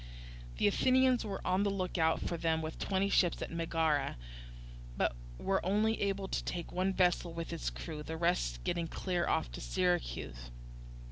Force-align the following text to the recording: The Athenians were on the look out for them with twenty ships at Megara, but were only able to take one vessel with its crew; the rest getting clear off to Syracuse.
The 0.57 0.67
Athenians 0.67 1.23
were 1.23 1.45
on 1.45 1.61
the 1.61 1.69
look 1.69 1.95
out 1.99 2.21
for 2.21 2.35
them 2.35 2.63
with 2.63 2.79
twenty 2.79 3.07
ships 3.07 3.39
at 3.39 3.51
Megara, 3.51 4.17
but 4.97 5.15
were 5.37 5.63
only 5.63 6.01
able 6.01 6.27
to 6.27 6.43
take 6.43 6.71
one 6.71 6.91
vessel 6.91 7.33
with 7.33 7.53
its 7.53 7.69
crew; 7.69 8.01
the 8.01 8.17
rest 8.17 8.63
getting 8.63 8.87
clear 8.87 9.27
off 9.27 9.51
to 9.51 9.61
Syracuse. 9.61 10.49